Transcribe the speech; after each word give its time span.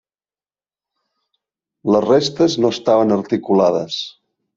Les 1.95 2.03
restes 2.05 2.55
no 2.65 2.71
estaven 2.77 3.13
articulades. 3.17 4.01